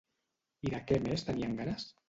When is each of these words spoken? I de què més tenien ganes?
I 0.69 0.73
de 0.75 0.81
què 0.93 0.99
més 1.05 1.27
tenien 1.29 1.57
ganes? 1.63 1.91